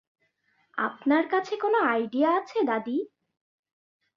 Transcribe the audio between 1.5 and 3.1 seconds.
কোন আইডিয়া আছে দাদী?